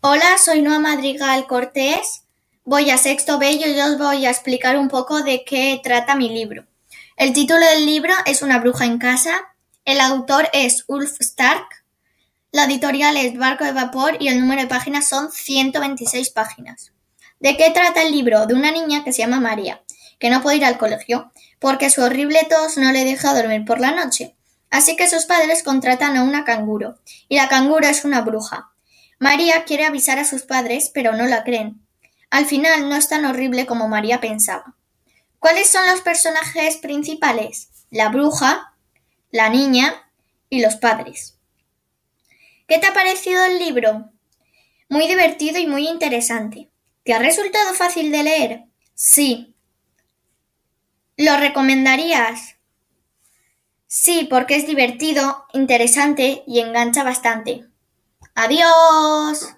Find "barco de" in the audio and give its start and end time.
13.36-13.72